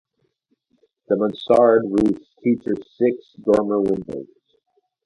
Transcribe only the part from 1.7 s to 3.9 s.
roof features six dormer